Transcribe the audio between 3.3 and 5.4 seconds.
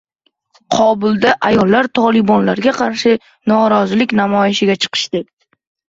norozilik namoyishiga chiqishdi